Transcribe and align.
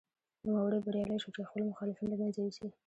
نوموړی 0.45 0.79
بریالی 0.85 1.17
شو 1.23 1.29
چې 1.35 1.41
خپل 1.49 1.61
مخالفین 1.69 2.07
له 2.09 2.17
منځه 2.21 2.39
یوسي. 2.41 2.67